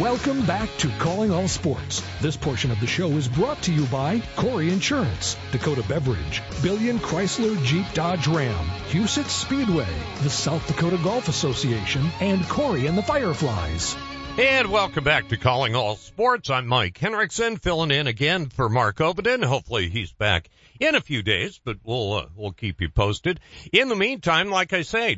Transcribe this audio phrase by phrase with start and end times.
[0.00, 2.02] Welcome back to Calling All Sports.
[2.20, 6.98] This portion of the show is brought to you by Corey Insurance, Dakota Beverage, Billion
[6.98, 9.86] Chrysler Jeep Dodge Ram, Huset Speedway,
[10.24, 13.94] the South Dakota Golf Association, and Corey and the Fireflies.
[14.36, 16.50] And welcome back to Calling All Sports.
[16.50, 19.44] I'm Mike Henriksen, filling in again for Mark Ovenden.
[19.44, 20.50] Hopefully he's back
[20.80, 23.38] in a few days, but we'll uh, we'll keep you posted.
[23.72, 25.16] In the meantime, like I say,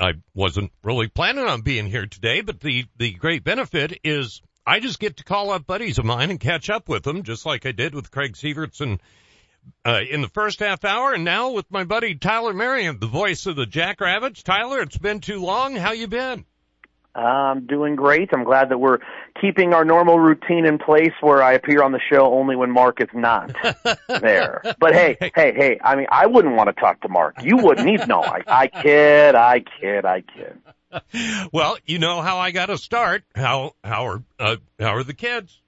[0.00, 4.80] I wasn't really planning on being here today, but the the great benefit is I
[4.80, 7.66] just get to call up buddies of mine and catch up with them, just like
[7.66, 8.98] I did with Craig Severson
[9.84, 13.44] uh, in the first half hour, and now with my buddy Tyler Merriam, the voice
[13.44, 14.42] of the Jackrabbits.
[14.42, 15.76] Tyler, it's been too long.
[15.76, 16.46] How you been?
[17.14, 18.30] I'm doing great.
[18.32, 18.98] I'm glad that we're
[19.40, 23.00] keeping our normal routine in place where I appear on the show only when Mark
[23.00, 23.54] is not
[24.08, 24.62] there.
[24.78, 27.36] But hey, hey, hey, I mean, I wouldn't want to talk to Mark.
[27.42, 28.22] You wouldn't even know.
[28.22, 30.58] I, I kid, I kid, I kid.
[31.52, 33.24] Well, you know how I got to start.
[33.34, 35.60] How, how are, uh, how are the kids?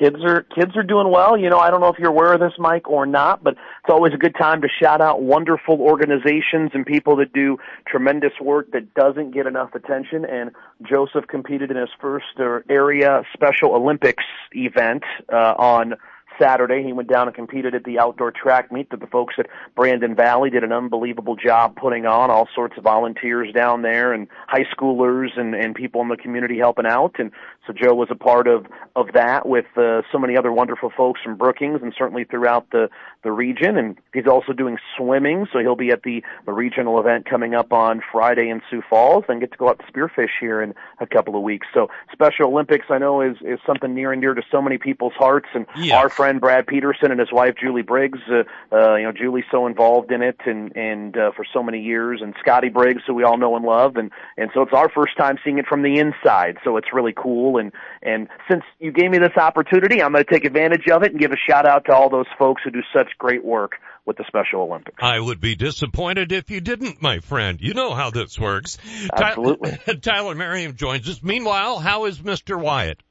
[0.00, 1.36] Kids are kids are doing well.
[1.36, 3.90] You know, I don't know if you're aware of this, Mike, or not, but it's
[3.90, 8.72] always a good time to shout out wonderful organizations and people that do tremendous work
[8.72, 10.24] that doesn't get enough attention.
[10.24, 10.50] And
[10.88, 15.94] Joseph competed in his first uh, area Special Olympics event uh, on
[16.40, 16.82] Saturday.
[16.82, 19.46] He went down and competed at the outdoor track meet that the folks at
[19.76, 22.30] Brandon Valley did an unbelievable job putting on.
[22.30, 26.58] All sorts of volunteers down there and high schoolers and, and people in the community
[26.58, 27.16] helping out.
[27.18, 27.30] And
[27.66, 28.66] so Joe was a part of
[28.96, 32.88] of that with uh, so many other wonderful folks from Brookings and certainly throughout the
[33.22, 33.76] the region.
[33.76, 37.72] And he's also doing swimming, so he'll be at the the regional event coming up
[37.72, 41.06] on Friday in Sioux Falls, and get to go out to spearfish here in a
[41.06, 41.66] couple of weeks.
[41.74, 45.14] So Special Olympics, I know, is is something near and dear to so many people's
[45.14, 45.48] hearts.
[45.54, 45.98] And yeah.
[45.98, 49.66] our friend Brad Peterson and his wife Julie Briggs, uh, uh, you know, Julie's so
[49.66, 53.24] involved in it and and uh, for so many years, and Scotty Briggs, who we
[53.24, 55.98] all know and love, and and so it's our first time seeing it from the
[55.98, 56.58] inside.
[56.62, 57.58] So it's really cool.
[57.58, 61.10] And and since you gave me this opportunity, I'm going to take advantage of it
[61.10, 63.72] and give a shout out to all those folks who do such great work
[64.06, 64.98] with the Special Olympics.
[65.00, 67.60] I would be disappointed if you didn't, my friend.
[67.60, 68.78] You know how this works.
[69.12, 69.78] Absolutely.
[70.00, 71.22] Tyler Merriam joins us.
[71.22, 72.60] Meanwhile, how is Mr.
[72.60, 73.02] Wyatt?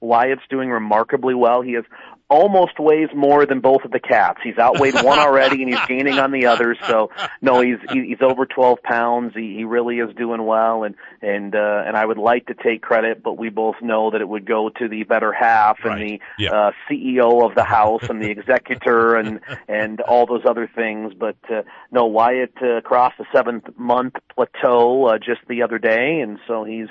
[0.00, 1.60] Wyatt's doing remarkably well.
[1.60, 1.84] He has
[2.30, 4.38] almost weighs more than both of the cats.
[4.42, 6.76] He's outweighed one already, and he's gaining on the other.
[6.86, 7.10] So
[7.42, 9.32] no, he's he's over 12 pounds.
[9.34, 12.82] He he really is doing well, and and uh, and I would like to take
[12.82, 16.20] credit, but we both know that it would go to the better half and right.
[16.38, 16.52] the yeah.
[16.52, 21.12] uh, CEO of the house and the executor and and all those other things.
[21.18, 26.20] But uh, no, Wyatt uh, crossed the seventh month plateau uh, just the other day,
[26.22, 26.88] and so he's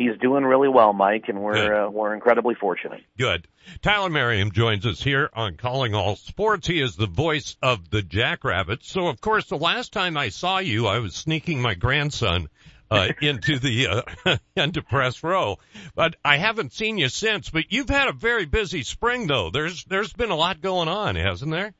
[0.00, 3.02] he's doing really well, Mike, and we're uh, we're incredibly fortunate.
[3.18, 3.46] Good.
[3.82, 6.66] Tyler Merriam joins us here on Calling All Sports.
[6.66, 8.90] He is the voice of the Jackrabbits.
[8.90, 12.48] So, of course, the last time I saw you, I was sneaking my grandson
[12.90, 15.58] uh, into the uh, into press row,
[15.94, 17.50] but I haven't seen you since.
[17.50, 19.50] But you've had a very busy spring, though.
[19.50, 21.74] There's there's been a lot going on, hasn't there?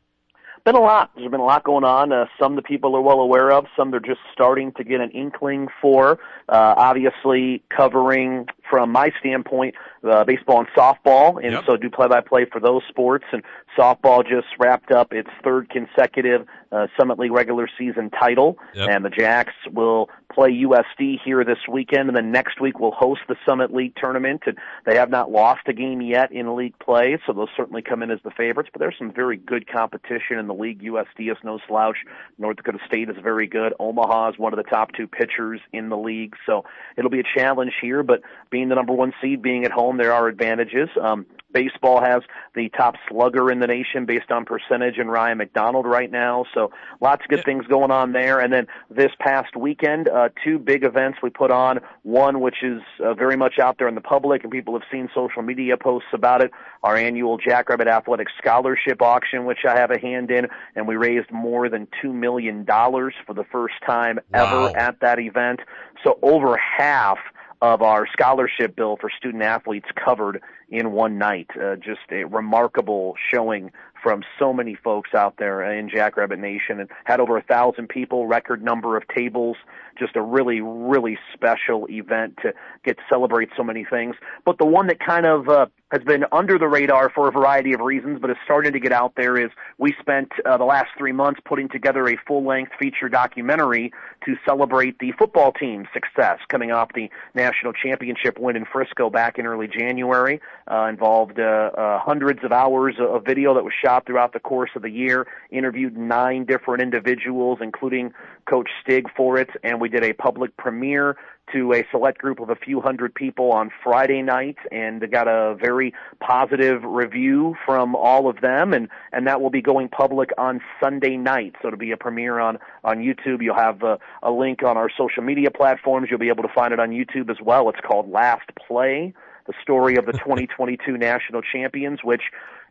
[0.65, 1.11] been a lot.
[1.15, 2.13] There's been a lot going on.
[2.13, 3.67] Uh, some the people are well aware of.
[3.77, 6.19] Some they're just starting to get an inkling for.
[6.51, 9.75] Uh, obviously, covering from my standpoint,
[10.05, 11.65] uh, baseball and softball, and Yep.
[11.65, 13.25] so do play-by-play for those sports.
[13.33, 13.43] And
[13.79, 18.89] softball just wrapped up its third consecutive uh, Summit League regular season title, Yep.
[18.91, 23.23] and the Jacks will play USD here this weekend, and then next week we'll host
[23.29, 24.43] the Summit League tournament.
[24.47, 24.57] And
[24.87, 28.11] they have not lost a game yet in league play, so they'll certainly come in
[28.13, 28.71] as the favorites.
[28.73, 30.81] But there's some very good competition in the league.
[30.83, 31.97] USD is no slouch.
[32.39, 33.75] North Dakota State is very good.
[33.81, 36.65] Omaha is one of the top two pitchers in the league, so
[36.97, 38.03] it'll be a challenge here.
[38.03, 38.21] But
[38.51, 40.89] being the number one seed, being at home, there are advantages.
[41.01, 42.23] Um, baseball has
[42.55, 46.45] the top slugger in the nation based on percentage and Ryan McDonald right now.
[46.55, 48.41] So lots of good things going on there.
[48.41, 51.81] And then this past weekend, uh, two big events we put on.
[52.03, 55.09] One, which is uh, very much out there in the public and people have seen
[55.15, 56.51] social media posts about it.
[56.83, 61.31] Our annual Jackrabbit Athletic Scholarship Auction, which I have a hand in, and we raised
[61.31, 64.69] more than two million dollars for the first time Wow.
[64.69, 65.61] ever at that event.
[66.05, 67.19] So over half
[67.63, 70.41] of our scholarship bill for student athletes covered
[70.71, 71.49] in one night.
[71.61, 73.71] Uh, just a remarkable showing
[74.03, 78.27] from so many folks out there in Jackrabbit Nation and had over a thousand people,
[78.27, 79.57] record number of tables.
[79.99, 82.55] Just a really, really special event to
[82.85, 84.17] get to celebrate so many things.
[84.47, 87.73] But the one that kind of uh, has been under the radar for a variety
[87.73, 90.89] of reasons, but is starting to get out there is we spent uh, the last
[90.97, 93.93] three months putting together a full-length feature documentary
[94.25, 99.39] to celebrate the football team's success coming off the national championship win in Frisco back
[99.39, 100.41] in early January.
[100.71, 104.71] Uh, involved uh, uh, hundreds of hours of video that was shot throughout the course
[104.77, 105.27] of the year.
[105.51, 108.13] Interviewed nine different individuals, including
[108.49, 111.17] Coach Stig for it, and we did a public premiere
[111.53, 115.55] to a select group of a few hundred people on Friday night, and got a
[115.55, 120.61] very positive review from all of them, and and that will be going public on
[120.83, 121.55] Sunday night.
[121.61, 123.43] So it'll be a premiere on on YouTube.
[123.43, 126.09] You'll have a, a link on our social media platforms.
[126.11, 127.69] You'll be able to find it on YouTube as well.
[127.69, 129.15] It's called Last Play
[129.47, 132.23] the story of the 2022 national champions, which,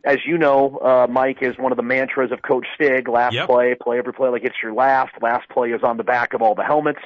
[0.04, 3.08] as you know, uh, Mike, is one of the mantras of Coach Stig.
[3.08, 3.46] Last Yep.
[3.46, 5.12] play, play every play like it's your last.
[5.20, 7.00] Last play is on the back of all the helmets.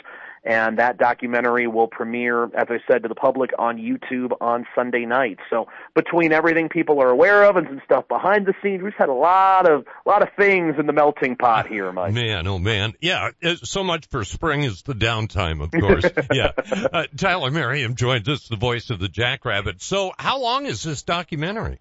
[0.45, 5.07] And that documentary will premiere, as I said, to the public on YouTube on Sunday
[5.07, 5.39] night.
[5.49, 9.09] So between everything people are aware of and some stuff behind the scenes, we've had
[9.09, 12.13] a lot of, a lot of things in the melting pot here, Mike.
[12.25, 12.93] Man, oh man.
[13.01, 16.05] Yeah, uh, so much for spring is the downtime, of course.
[16.33, 16.53] yeah.
[16.93, 19.81] Uh, Tyler Merriam joins us, the voice of the Jackrabbit.
[19.81, 21.81] So how long is this documentary?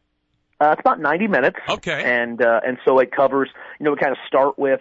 [0.60, 1.58] Uh, it's about 90 minutes.
[1.68, 2.04] Okay.
[2.04, 3.50] And uh, and so it covers,
[3.80, 4.80] you know, we kind of start with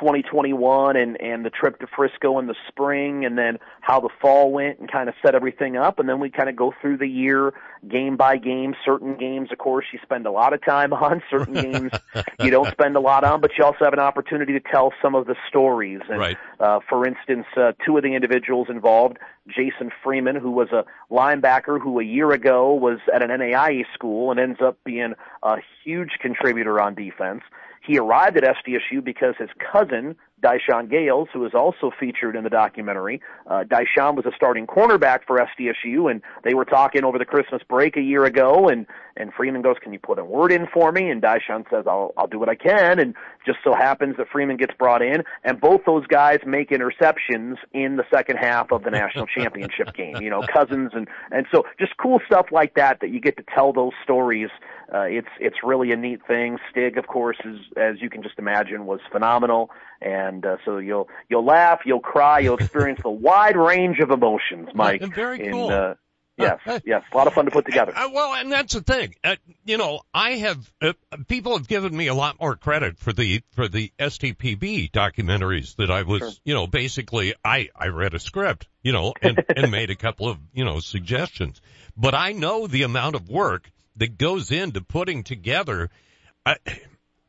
[0.00, 4.50] 2021 and and the trip to Frisco in the spring, and then how the fall
[4.50, 7.06] went, and kind of set everything up, and then we kind of go through the
[7.06, 7.52] year
[7.88, 8.74] game by game.
[8.84, 11.22] Certain games, of course, you spend a lot of time on.
[11.30, 11.92] Certain games
[12.40, 15.14] you don't spend a lot on, but you also have an opportunity to tell some
[15.14, 16.00] of the stories.
[16.08, 16.36] And Right.
[16.58, 19.18] uh, for instance, uh, two of the individuals involved,
[19.48, 24.30] Jason Freeman, who was a linebacker who a year ago was at an NAIA school
[24.30, 27.42] and ends up being a huge contributor on defense.
[27.80, 32.50] He arrived at SDSU because his cousin, Dyshawn Gales, who is also featured in the
[32.50, 37.24] documentary, uh, Dyshawn was a starting cornerback for SDSU, and they were talking over the
[37.24, 40.66] Christmas break a year ago, and and Freeman goes, "Can you put a word in
[40.72, 43.14] for me?" And Dyshawn says, "I'll I'll do what I can." And
[43.44, 47.96] just so happens that Freeman gets brought in, and both those guys make interceptions in
[47.96, 50.16] the second half of the national championship game.
[50.20, 53.44] You know, cousins and and so just cool stuff like that that you get to
[53.54, 54.48] tell those stories.
[54.92, 56.58] Uh, it's it's really a neat thing.
[56.70, 59.70] Stig, of course, is as you can just imagine, was phenomenal,
[60.00, 64.68] and uh, so you'll you'll laugh, you'll cry, you'll experience a wide range of emotions,
[64.74, 65.02] Mike.
[65.14, 65.70] Very in, cool.
[65.70, 65.94] Uh,
[66.38, 67.92] yes, yes, a lot of fun to put together.
[67.94, 69.14] Uh, well, and that's the thing.
[69.22, 70.92] Uh, you know, I have uh,
[71.28, 75.90] people have given me a lot more credit for the for the SDPB documentaries that
[75.90, 76.30] I was, Sure.
[76.44, 80.28] you know, basically I I read a script, you know, and and made a couple
[80.28, 81.60] of, you know, suggestions.
[81.96, 85.90] But I know the amount of work that goes into putting together
[86.46, 86.56] I,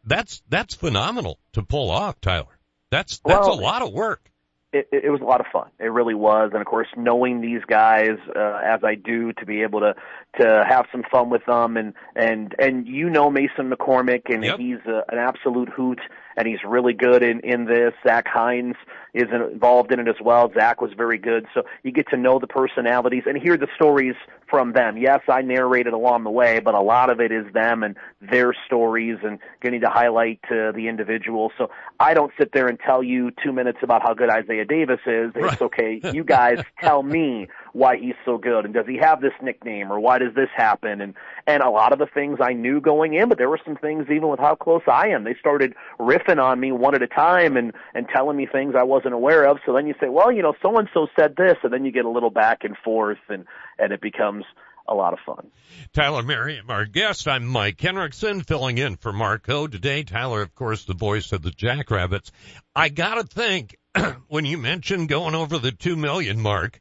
[0.03, 2.57] that's that's phenomenal to pull off, Tyler.
[2.91, 4.29] That's that's Well, a lot of work.
[4.73, 5.69] it, it was a lot of fun.
[5.79, 9.63] It really was, and of course, knowing these guys uh, as I do, to be
[9.63, 9.95] able to
[10.39, 14.59] to have some fun with them, and and and you know Mason McCormick, and Yep.
[14.59, 15.99] he's a, an absolute hoot,
[16.37, 17.93] and he's really good in in this.
[18.07, 18.75] Zach Heins
[19.13, 20.49] is involved in it as well.
[20.53, 24.15] Zach was very good, so you get to know the personalities and hear the stories
[24.51, 24.97] from them.
[24.97, 28.53] Yes, I narrated along the way, but a lot of it is them and their
[28.67, 31.51] stories and getting to highlight uh, the individual.
[31.57, 34.99] So I don't sit there and tell you two minutes about how good Isaiah Davis
[35.07, 35.31] is.
[35.33, 35.53] Right.
[35.53, 35.99] It's okay.
[36.11, 39.97] You guys tell me why he's so good and does he have this nickname or
[39.97, 41.13] why does this happen and
[41.47, 44.07] and a lot of the things I knew going in, but there were some things
[44.09, 45.23] even with how close I am.
[45.23, 48.83] They started riffing on me one at a time and and telling me things I
[48.83, 49.59] wasn't aware of.
[49.65, 51.91] So then you say, well, you know, so and so said this, and then you
[51.91, 53.45] get a little back and forth, and
[53.81, 54.45] and it becomes
[54.87, 55.51] a lot of fun.
[55.93, 57.27] Tyler Merriam, our guest.
[57.27, 60.03] I'm Mike Henriksen, filling in for Marco today.
[60.03, 62.31] Tyler, of course, the voice of the Jackrabbits.
[62.75, 63.77] I gotta think,
[64.27, 66.79] when you mentioned going over the two million mark,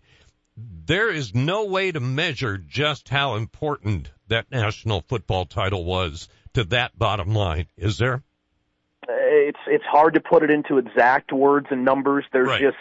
[0.56, 6.64] there is no way to measure just how important that national football title was to
[6.64, 8.22] that bottom line, is there?
[9.08, 12.24] it's it's hard to put it into exact words and numbers.
[12.32, 12.60] There's Right.
[12.60, 12.76] just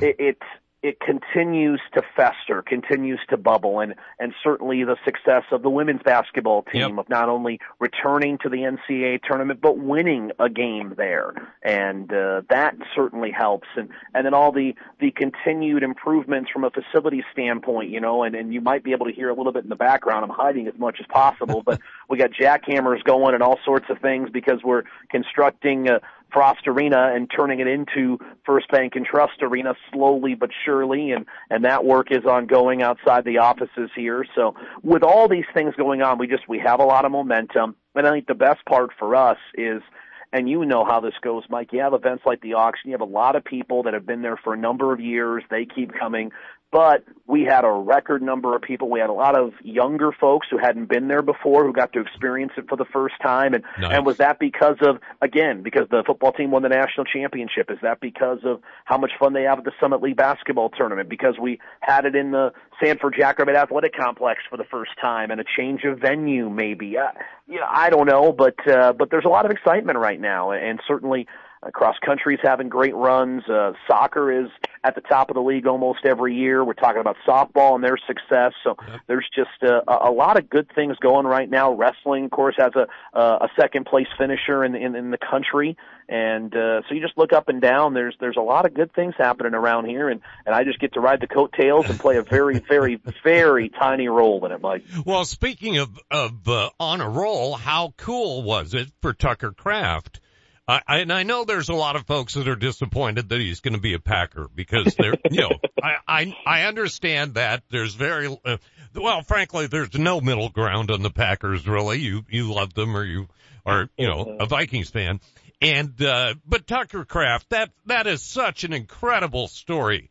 [0.00, 0.38] it, it
[0.82, 6.02] it continues to fester, continues to bubble, and and certainly the success of the women's
[6.02, 6.98] basketball team Yep.
[6.98, 12.42] of not only returning to the NCAA tournament but winning a game there, and uh,
[12.48, 13.66] that certainly helps.
[13.76, 18.36] And and then all the the continued improvements from a facility standpoint, you know, and
[18.36, 20.24] and you might be able to hear a little bit in the background.
[20.24, 23.98] I'm hiding as much as possible, but we got jackhammers going and all sorts of
[23.98, 25.88] things because we're constructing.
[25.90, 25.98] Uh,
[26.32, 31.26] Frost Arena and turning it into First Bank and Trust Arena slowly but surely, and
[31.50, 34.24] and that work is ongoing outside the offices here.
[34.34, 37.76] So with all these things going on, we just we have a lot of momentum,
[37.94, 39.82] and I think the best part for us is.
[40.30, 41.72] And you know how this goes, Mike.
[41.72, 42.90] You have events like the auction.
[42.90, 45.42] You have a lot of people that have been there for a number of years.
[45.48, 46.32] They keep coming.
[46.70, 48.90] But we had a record number of people.
[48.90, 52.00] We had a lot of younger folks who hadn't been there before who got to
[52.00, 53.54] experience it for the first time.
[53.54, 53.96] And, Nice.
[53.96, 57.70] and was that because of, again, because the football team won the national championship?
[57.70, 61.08] Is that because of how much fun they have at the Summit League basketball tournament?
[61.08, 62.52] Because we had it in the
[62.84, 66.98] Sanford Jackrabbit Athletic Complex for the first time and a change of venue maybe?
[66.98, 67.12] Uh,
[67.46, 70.50] you know, I don't know, but, uh, but there's a lot of excitement right now.
[70.50, 71.26] And certainly,
[71.62, 73.42] Uh, cross country's having great runs.
[73.48, 74.48] Uh, soccer is
[74.84, 76.64] at the top of the league almost every year.
[76.64, 78.52] We're talking about softball and their success.
[78.62, 79.00] So yep.
[79.06, 81.72] there's just uh, a, a lot of good things going right now.
[81.72, 82.86] Wrestling, of course, has a
[83.18, 85.76] uh, a second place finisher in, in in the country,
[86.08, 87.94] and uh, so you just look up and down.
[87.94, 90.94] There's there's a lot of good things happening around here, and and I just get
[90.94, 94.84] to ride the coattails and play a very very very tiny role in it, Mike.
[95.04, 100.20] Well, speaking of of uh, on a roll, how cool was it for Tucker Kraft?
[100.68, 103.60] I, I, and I know there's a lot of folks that are disappointed that he's
[103.60, 105.50] going to be a Packer because they're, you know,
[105.82, 108.58] I, I, I understand that there's very, uh,
[108.94, 112.00] well, frankly, there's no middle ground on the Packers really.
[112.00, 113.28] You, you love them or you
[113.64, 115.20] are, you know, a Vikings fan.
[115.62, 120.10] And, uh, but Tucker Kraft, that, that is such an incredible story.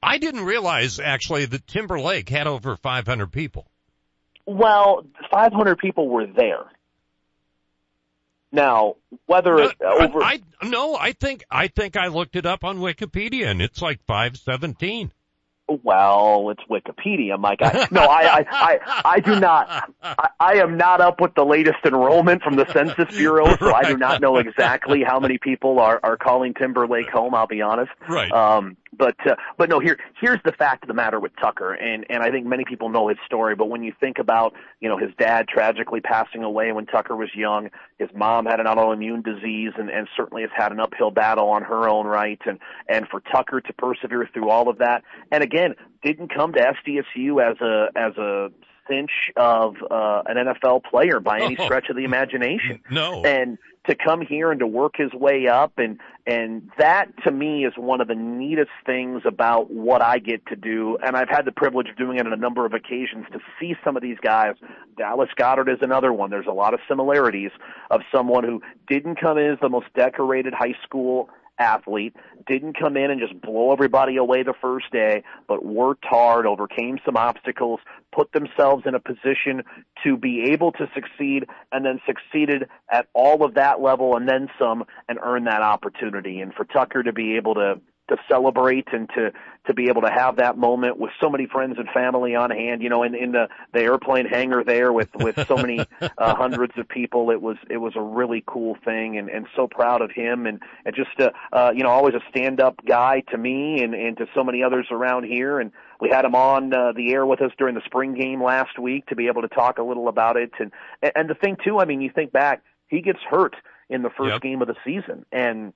[0.00, 3.66] I didn't realize actually that Timber Lake had over 500 people.
[4.46, 6.66] Well, 500 people were there.
[8.52, 12.64] Now, whether no, over I, I no, I think I think I looked it up
[12.64, 15.12] on Wikipedia and it's like 517.
[15.82, 17.58] Well, it's Wikipedia, Mike.
[17.60, 19.90] I, no, I, I, I, I do not.
[20.00, 23.84] I, I am not up with the latest enrollment from the Census Bureau, so right.
[23.84, 27.34] I do not know exactly how many people are are calling Timber Lake home.
[27.34, 27.90] I'll be honest.
[28.08, 28.30] Right.
[28.30, 32.06] Um, but uh, but no, here here's the fact of the matter with Tucker, and
[32.08, 33.54] and I think many people know his story.
[33.54, 37.28] But when you think about you know his dad tragically passing away when Tucker was
[37.34, 41.48] young, his mom had an autoimmune disease, and and certainly has had an uphill battle
[41.48, 45.42] on her own right, and and for Tucker to persevere through all of that, and
[45.42, 48.50] again didn't come to SDSU as a as a
[48.88, 52.80] cinch of uh, an NFL player by any stretch of the imagination.
[52.90, 53.24] No.
[53.24, 57.64] And to come here and to work his way up and and that to me
[57.64, 61.44] is one of the neatest things about what I get to do and I've had
[61.44, 64.18] the privilege of doing it on a number of occasions to see some of these
[64.22, 64.54] guys
[64.96, 67.50] Dallas Goedert is another one there's a lot of similarities
[67.90, 71.28] of someone who didn't come in as the most decorated high school
[71.58, 72.14] athlete,
[72.46, 76.98] didn't come in and just blow everybody away the first day, but worked hard, overcame
[77.04, 77.80] some obstacles,
[78.14, 79.62] put themselves in a position
[80.04, 84.48] to be able to succeed, and then succeeded at all of that level and then
[84.58, 86.40] some and earn that opportunity.
[86.40, 89.32] And for Tucker to be able to to celebrate and to
[89.66, 92.82] to be able to have that moment with so many friends and family on hand
[92.82, 96.72] you know in in the the airplane hangar there with with so many uh, hundreds
[96.78, 97.30] of people.
[97.30, 100.60] It was it was a really cool thing and and so proud of him and
[100.84, 104.16] and just uh, uh you know always a stand up guy to me and and
[104.18, 105.58] to so many others around here.
[105.60, 108.78] And we had him on uh, the air with us during the spring game last
[108.78, 110.52] week to be able to talk a little about it.
[110.58, 110.72] And
[111.14, 113.56] and the thing too i mean you think back he gets hurt
[113.88, 114.42] in the first yep.
[114.42, 115.24] game of the season.
[115.32, 115.72] And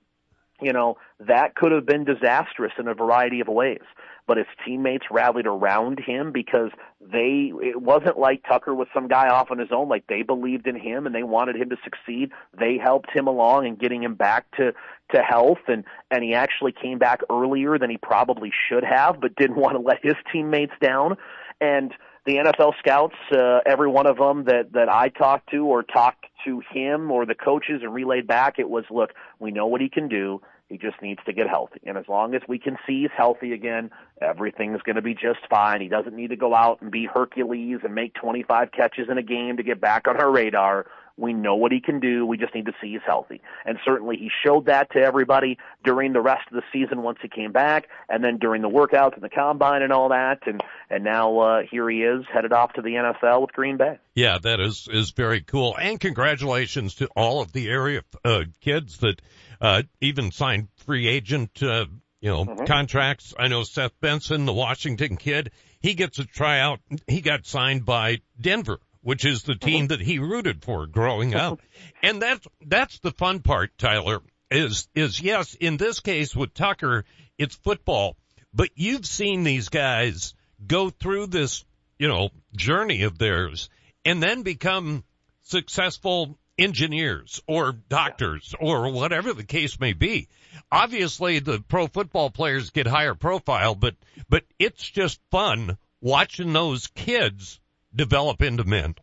[0.61, 3.81] you know, that could have been disastrous in a variety of ways.
[4.27, 6.69] But his teammates rallied around him because
[7.01, 9.89] they, it wasn't like Tucker was some guy off on his own.
[9.89, 12.31] Like they believed in him and they wanted him to succeed.
[12.57, 14.73] They helped him along in getting him back to,
[15.13, 19.35] to health and, and he actually came back earlier than he probably should have, but
[19.35, 21.17] didn't want to let his teammates down.
[21.59, 21.91] And,
[22.25, 26.25] the NFL scouts, uh, every one of them that that I talked to or talked
[26.45, 29.89] to him or the coaches and relayed back, it was, look, we know what he
[29.89, 30.41] can do.
[30.71, 31.81] He just needs to get healthy.
[31.85, 35.39] And as long as we can see he's healthy again, everything's going to be just
[35.49, 35.81] fine.
[35.81, 39.23] He doesn't need to go out and be Hercules and make 25 catches in a
[39.23, 40.85] game to get back on our radar.
[41.17, 42.25] We know what he can do.
[42.25, 43.41] We just need to see he's healthy.
[43.65, 47.27] And certainly he showed that to everybody during the rest of the season once he
[47.27, 50.39] came back and then during the workouts and the combine and all that.
[50.47, 53.99] And, and now, uh, here he is headed off to the NFL with Green Bay.
[54.15, 55.75] Yeah, that is, is very cool.
[55.77, 59.21] And congratulations to all of the area, uh, kids that,
[59.61, 61.85] uh, even signed free agent, uh,
[62.19, 62.65] you know, mm-hmm.
[62.65, 63.33] contracts.
[63.37, 66.79] I know Seth Benson, the Washington kid, he gets a tryout.
[67.07, 69.87] He got signed by Denver, which is the team mm-hmm.
[69.87, 71.61] that he rooted for growing up.
[72.03, 77.05] and that's, that's the fun part, Tyler, is, is yes, in this case with Tucker,
[77.37, 78.17] it's football,
[78.53, 80.33] but you've seen these guys
[80.65, 81.63] go through this,
[81.99, 83.69] you know, journey of theirs
[84.03, 85.03] and then become
[85.43, 90.27] successful engineers or doctors or whatever the case may be.
[90.71, 93.95] Obviously the pro football players get higher profile, but,
[94.29, 97.59] but it's just fun watching those kids
[97.93, 98.95] develop into men.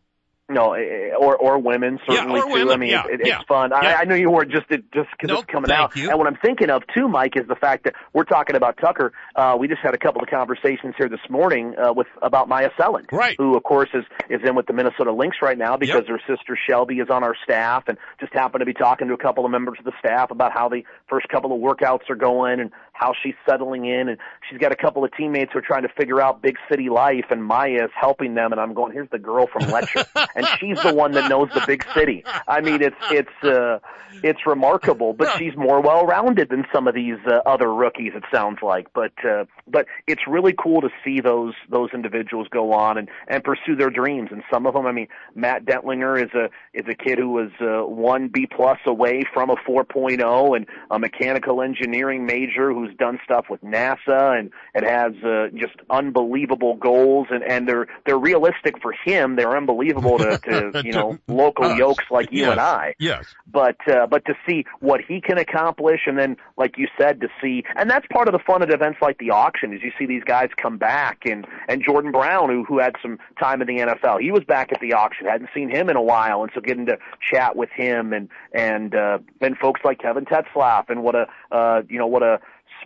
[0.49, 2.51] No, eh, eh, or or women certainly yeah, too.
[2.53, 3.71] Women, I mean, yeah, it, it's yeah, fun.
[3.71, 5.95] I, I know you weren't just just because nope, it's coming out.
[5.95, 6.09] You.
[6.09, 9.13] And what I'm thinking of too, Mike, is the fact that we're talking about Tucker.
[9.35, 12.71] Uh, we just had a couple of conversations here this morning uh, with about Myah
[12.79, 13.35] Selland, right?
[13.37, 16.19] Who, of course, is is in with the Minnesota Lynx right now because yep.
[16.19, 19.17] her sister Shelby is on our staff, and just happened to be talking to a
[19.17, 22.59] couple of members of the staff about how the first couple of workouts are going
[22.59, 24.17] and how she's settling in, and
[24.49, 27.25] she's got a couple of teammates who are trying to figure out big city life,
[27.29, 28.51] and Myah is helping them.
[28.51, 30.05] And I'm going, here's the girl from Letcher.
[30.39, 32.23] and she's the one that knows the big city.
[32.47, 33.79] I mean, it's it's uh,
[34.23, 38.13] it's remarkable, but she's more well-rounded than some of these uh, other rookies.
[38.15, 42.73] It sounds like, but uh, but it's really cool to see those those individuals go
[42.73, 44.29] on and and pursue their dreams.
[44.31, 47.51] And some of them, I mean, Matt Dentlinger is a is a kid who was
[47.61, 53.19] uh, one B plus away from a 4.0 and a mechanical engineering major who's done
[53.23, 58.81] stuff with NASA and and has uh, just unbelievable goals and and they're they're realistic
[58.81, 59.35] for him.
[59.35, 62.51] They're unbelievable to, to you know local yokes like you Yes.
[62.51, 63.25] and I Yes.
[63.51, 67.27] but uh, but to see what he can accomplish, and then like you said, to
[67.41, 70.05] see, and that's part of the fun at events like the auction is you see
[70.05, 73.77] these guys come back, and and Jordan Brown, who who had some time in the
[73.83, 76.61] NFL, he was back at the auction, hadn't seen him in a while, and so
[76.61, 81.15] getting to chat with him, and and uh, and folks like Kevin Tetzlaff, and what
[81.15, 82.39] a uh, you know what a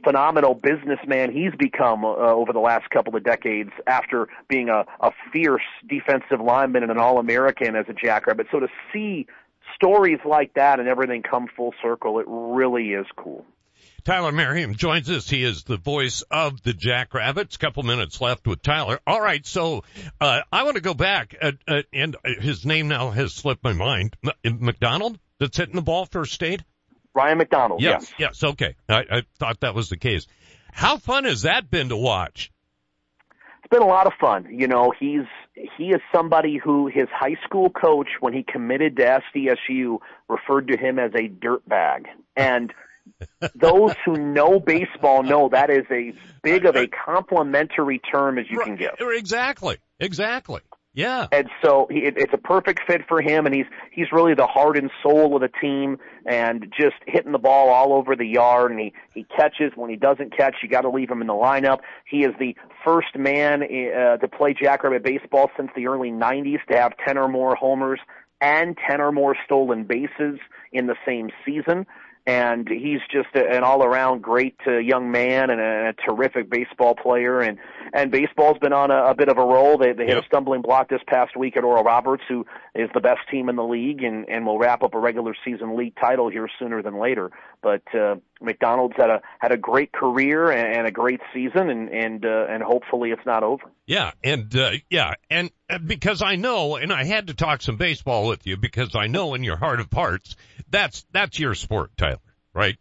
[0.04, 5.12] phenomenal businessman he's become uh, over the last couple of decades after being a, a
[5.32, 8.48] fierce defensive lineman and an All-American as a Jackrabbit.
[8.52, 9.28] So to see
[9.76, 13.46] stories like that and everything come full circle, it really is cool.
[14.04, 15.30] Tyler Merriam joins us.
[15.30, 17.58] He is the voice of the Jackrabbits.
[17.58, 19.00] Couple minutes left with Tyler.
[19.08, 19.84] All right, so
[20.20, 23.74] uh, I want to go back, uh, uh, and his name now has slipped my
[23.74, 24.18] mind.
[24.24, 26.64] M- McDonald that's hitting the ball for state.
[27.16, 28.76] Ryan McDonald, Yes, yes, okay.
[28.90, 30.28] I, I thought that was the case.
[30.72, 32.52] How fun has that been to watch?
[33.64, 34.48] it's been a lot of fun.
[34.52, 35.26] You know, he's
[35.78, 40.78] he is somebody who his high school coach, when he committed to SDSU, referred to
[40.78, 42.06] him as a dirtbag.
[42.36, 42.74] And
[43.56, 48.60] those who know baseball know that is a big of a complimentary term as you
[48.60, 48.92] can give.
[49.00, 50.62] Exactly, exactly.
[50.96, 51.28] Yeah.
[51.32, 54.46] and so he, it, it's a perfect fit for him and he's he's really the
[54.46, 58.72] heart and soul of the team and just hitting the ball all over the yard
[58.72, 59.72] and he he catches.
[59.76, 61.80] When he doesn't catch you got to leave him in the lineup.
[62.08, 66.78] He is the first man uh, to play jackrabbit baseball since the early 90s to
[66.78, 68.00] have 10 or more homers
[68.40, 70.40] and 10 or more stolen bases
[70.72, 71.86] in the same season
[72.26, 76.96] and he's just a, an all-around great uh, young man and a, a terrific baseball
[76.96, 77.40] player.
[77.40, 77.58] And
[77.94, 79.78] and baseball's been on a, a bit of a roll.
[79.78, 83.02] They they hit a stumbling block this past week at Oral Roberts, who is the
[83.02, 86.30] best team in the league, and and will wrap up a regular season league title
[86.30, 87.32] here sooner than later.
[87.62, 91.90] But uh, McDonald's had a had a great career and, and a great season, and
[91.90, 93.64] and uh, and hopefully it's not over.
[93.86, 97.76] Yeah, and uh, yeah, and uh, because I know, and I had to talk some
[97.76, 100.36] baseball with you because I know in your heart of hearts
[100.74, 102.13] that's that's your sport, Tyler,
[102.54, 102.78] right?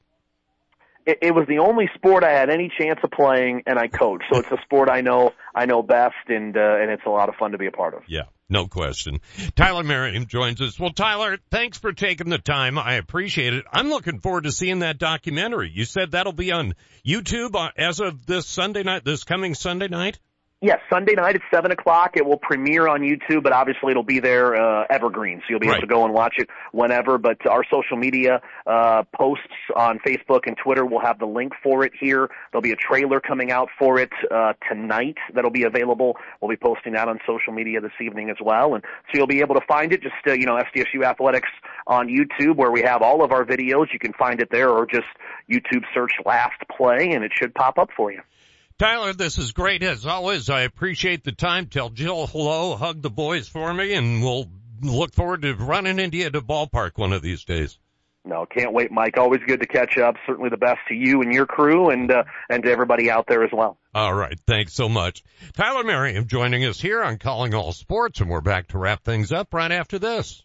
[1.06, 4.24] it, it was the only sport I had any chance of playing, and I coached.
[4.32, 7.28] So it's a sport I know I know best, and uh, and it's a lot
[7.28, 8.02] of fun to be a part of.
[8.06, 9.20] Yeah, no question.
[9.56, 10.78] Tyler Merriam joins us.
[10.78, 12.78] Well, Tyler, thanks for taking the time.
[12.78, 13.64] I appreciate it.
[13.72, 15.70] I'm looking forward to seeing that documentary.
[15.72, 16.74] You said that'll be on
[17.06, 20.18] YouTube uh, as of this Sunday night, this coming Sunday night.
[20.64, 22.12] Yes, Sunday night at seven o'clock.
[22.16, 25.66] It will premiere on YouTube, but obviously it'll be there uh, evergreen, so you'll be
[25.66, 25.78] Right.
[25.78, 27.18] able to go and watch it whenever.
[27.18, 29.42] But our social media uh, posts
[29.74, 32.30] on Facebook and Twitter will have the link for it here.
[32.52, 36.16] There'll be a trailer coming out for it uh, tonight that'll be available.
[36.40, 39.40] We'll be posting that on social media this evening as well, and so you'll be
[39.40, 40.00] able to find it.
[40.00, 41.48] Just uh, you know, SDSU Athletics
[41.88, 43.86] on YouTube, where we have all of our videos.
[43.92, 45.08] You can find it there, or just
[45.50, 48.20] YouTube search "Last Play," and it should pop up for you.
[48.78, 50.50] Tyler, this is great as always.
[50.50, 51.66] I appreciate the time.
[51.66, 54.46] Tell Jill hello, hug the boys for me, and we'll
[54.80, 57.78] look forward to running into you at the ballpark one of these days.
[58.24, 59.18] No, can't wait, Mike.
[59.18, 60.14] Always good to catch up.
[60.26, 63.42] Certainly the best to you and your crew, and uh, and to everybody out there
[63.42, 63.78] as well.
[63.94, 64.38] All right.
[64.46, 65.24] Thanks so much.
[65.54, 69.32] Tyler Merriam joining us here on Calling All Sports, and we're back to wrap things
[69.32, 70.44] up right after this.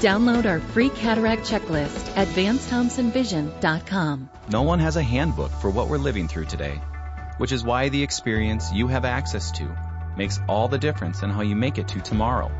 [0.00, 4.28] Download our free cataract checklist at VanceThompsonVision.com.
[4.50, 6.82] No one has a handbook for what we're living through today,
[7.38, 9.74] which is why the experience you have access to
[10.14, 12.52] makes all the difference in how you make it to tomorrow.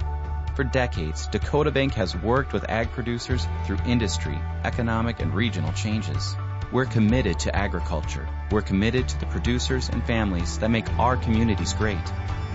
[0.54, 6.34] For decades, Dakota Bank has worked with ag producers through industry, economic, and regional changes.
[6.72, 8.26] We're committed to agriculture.
[8.50, 11.98] We're committed to the producers and families that make our communities great.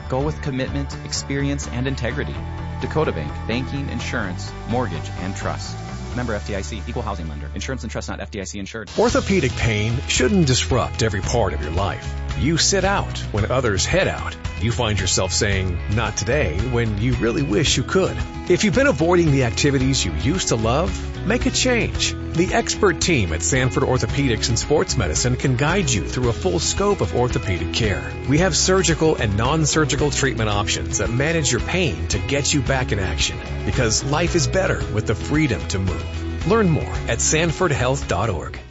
[0.10, 2.36] Go with commitment, experience, and integrity.
[2.82, 5.78] Dakota Bank, banking, insurance, mortgage, and trust.
[6.16, 7.50] Member FDIC, equal housing lender.
[7.56, 8.92] Insurance and trust not FDIC insured.
[8.98, 12.14] Orthopedic pain shouldn't disrupt every part of your life.
[12.40, 14.36] You sit out when others head out.
[14.60, 18.18] You find yourself saying, not today, when you really wish you could.
[18.50, 20.92] If you've been avoiding the activities you used to love,
[21.26, 22.14] make a change.
[22.34, 26.60] The expert team at Sanford Orthopedics and Sports Medicine can guide you through a full
[26.60, 28.10] scope of orthopedic care.
[28.30, 32.94] We have surgical and non-surgical treatment options that manage your pain to get you back
[32.94, 36.48] in action because life is better with the freedom to move.
[36.48, 38.71] Learn more at sanfordhealth.org.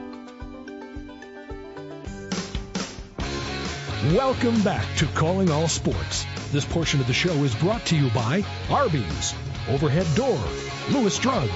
[4.11, 6.25] Welcome back to Calling All Sports.
[6.51, 9.33] This portion of the show is brought to you by Arby's,
[9.69, 10.37] Overhead Door,
[10.89, 11.49] Lewis Drug,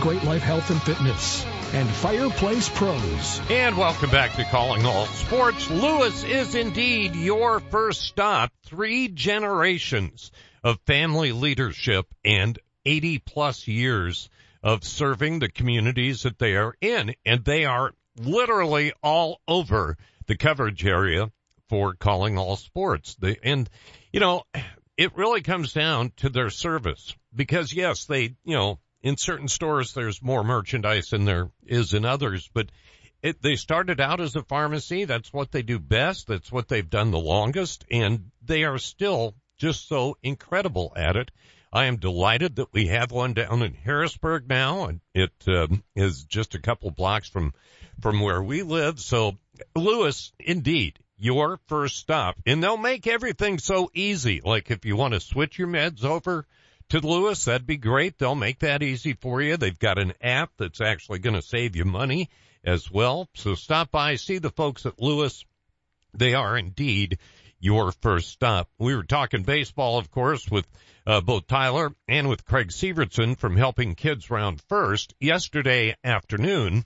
[0.00, 1.44] Great Life Health and Fitness,
[1.74, 3.42] and Fireplace Pros.
[3.50, 5.70] And welcome back to Calling All Sports.
[5.70, 8.52] Lewis is indeed your first stop.
[8.62, 10.32] Three generations
[10.64, 14.30] of family leadership and 80 plus years
[14.62, 17.14] of serving the communities that they are in.
[17.26, 21.30] And they are literally all over the coverage area
[21.68, 23.14] for calling all sports.
[23.16, 23.68] They, and
[24.12, 24.44] you know,
[24.96, 29.94] it really comes down to their service because yes, they, you know, in certain stores
[29.94, 32.70] there's more merchandise than there is in others, but
[33.22, 35.04] it, they started out as a pharmacy.
[35.04, 36.26] That's what they do best.
[36.26, 41.30] That's what they've done the longest and they are still just so incredible at it.
[41.72, 46.24] I am delighted that we have one down in Harrisburg now and it um, is
[46.24, 47.52] just a couple blocks from,
[48.00, 48.98] from where we live.
[48.98, 49.36] So
[49.76, 52.36] Lewis, indeed, your first stop.
[52.46, 54.40] And they'll make everything so easy.
[54.42, 56.46] Like if you want to switch your meds over
[56.90, 58.18] to Lewis, that'd be great.
[58.18, 59.56] They'll make that easy for you.
[59.56, 62.30] They've got an app that's actually going to save you money
[62.64, 63.28] as well.
[63.34, 65.44] So stop by, see the folks at Lewis.
[66.14, 67.18] They are indeed
[67.60, 68.68] your first stop.
[68.78, 70.66] We were talking baseball, of course, with
[71.06, 76.84] uh, both Tyler and with Craig Severson from Helping Kids Round First yesterday afternoon.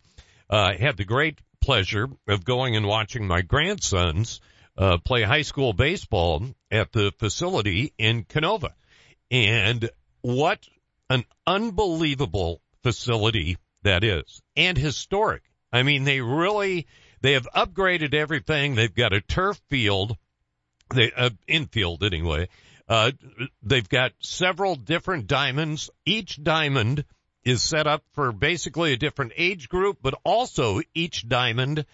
[0.49, 4.41] Uh, had the great pleasure of going and watching my grandsons
[4.77, 8.75] uh, play high school baseball at the facility in Canova.
[9.31, 9.89] And
[10.21, 10.67] what
[11.09, 15.43] an unbelievable facility that is and historic.
[15.73, 16.87] I mean, they really,
[17.23, 18.75] they have upgraded everything.
[18.75, 20.17] They've got a turf field,
[20.95, 22.49] they, uh, infield anyway.
[22.89, 23.13] Uh,
[23.63, 25.89] they've got several different diamonds.
[26.05, 27.05] Each diamond
[27.45, 31.85] is set up for basically a different age group, but also each diamond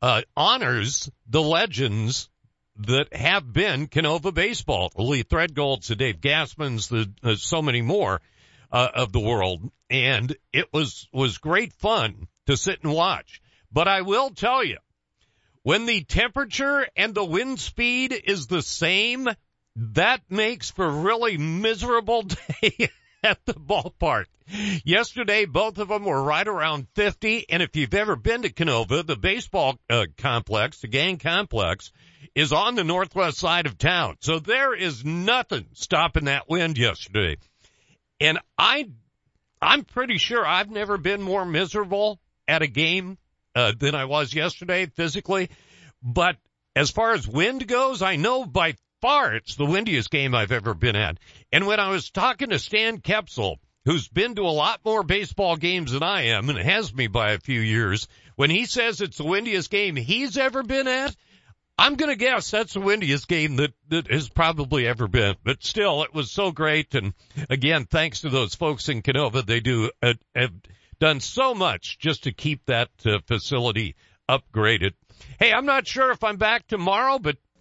[0.00, 2.28] uh, honors the legends
[2.76, 4.90] that have been Canova baseball.
[4.96, 8.20] Lee Threadgolds, the Dave Gassmans, the uh, so many more
[8.70, 13.42] uh, of the world, and it was was great fun to sit and watch.
[13.70, 14.78] But I will tell you,
[15.62, 19.28] when the temperature and the wind speed is the same,
[19.76, 22.22] that makes for really miserable
[22.62, 22.90] day
[23.24, 24.26] at the ballpark.
[24.84, 27.46] Yesterday, both of them were right around 50.
[27.48, 31.92] And if you've ever been to Canova, the baseball uh, complex, the gang complex,
[32.34, 34.16] is on the northwest side of town.
[34.20, 37.36] So there is nothing stopping that wind yesterday.
[38.20, 38.90] And I,
[39.60, 43.18] I'm pretty sure I've never been more miserable at a game
[43.54, 45.50] uh, than I was yesterday physically.
[46.02, 46.36] But
[46.74, 50.72] as far as wind goes, I know by far it's the windiest game I've ever
[50.72, 51.18] been at.
[51.52, 55.56] And when I was talking to Stan Kepsel, who's been to a lot more baseball
[55.56, 59.18] games than I am and has me by a few years, when he says it's
[59.18, 61.14] the windiest game he's ever been at,
[61.76, 65.34] I'm going to guess that's the windiest game that, that has probably ever been.
[65.42, 66.94] But still, it was so great.
[66.94, 67.12] And
[67.50, 70.52] again, thanks to those folks in Canova, they do uh, have
[71.00, 73.96] done so much just to keep that uh, facility
[74.28, 74.92] upgraded.
[75.40, 77.36] Hey, I'm not sure if I'm back tomorrow, but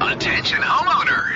[0.00, 1.32] Attention homeowners!